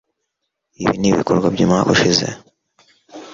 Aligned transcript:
ibi 0.83 0.95
ni 0.97 1.07
ibikorwa 1.11 1.47
by'umwaka 1.53 1.89
ushize 1.95 2.25